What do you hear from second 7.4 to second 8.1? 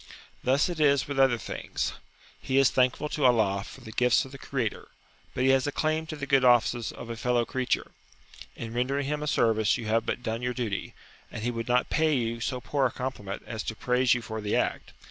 creature.